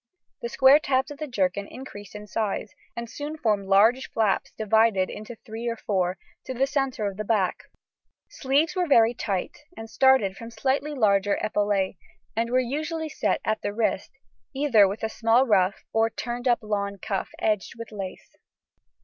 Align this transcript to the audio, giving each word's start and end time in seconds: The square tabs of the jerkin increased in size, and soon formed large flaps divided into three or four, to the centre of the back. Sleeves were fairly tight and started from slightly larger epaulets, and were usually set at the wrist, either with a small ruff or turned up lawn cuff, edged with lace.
The 0.41 0.49
square 0.49 0.79
tabs 0.79 1.11
of 1.11 1.19
the 1.19 1.27
jerkin 1.27 1.67
increased 1.67 2.15
in 2.15 2.25
size, 2.25 2.73
and 2.95 3.07
soon 3.07 3.37
formed 3.37 3.67
large 3.67 4.09
flaps 4.09 4.51
divided 4.51 5.11
into 5.11 5.35
three 5.35 5.67
or 5.67 5.75
four, 5.75 6.17
to 6.45 6.55
the 6.55 6.65
centre 6.65 7.05
of 7.05 7.17
the 7.17 7.23
back. 7.23 7.65
Sleeves 8.27 8.75
were 8.75 8.87
fairly 8.87 9.13
tight 9.13 9.55
and 9.77 9.87
started 9.87 10.35
from 10.35 10.49
slightly 10.49 10.95
larger 10.95 11.37
epaulets, 11.39 11.99
and 12.35 12.49
were 12.49 12.59
usually 12.59 13.09
set 13.09 13.41
at 13.45 13.61
the 13.61 13.73
wrist, 13.73 14.09
either 14.55 14.87
with 14.87 15.03
a 15.03 15.07
small 15.07 15.45
ruff 15.45 15.83
or 15.93 16.09
turned 16.09 16.47
up 16.47 16.63
lawn 16.63 16.97
cuff, 16.97 17.29
edged 17.37 17.73
with 17.77 17.91
lace. 17.91 18.37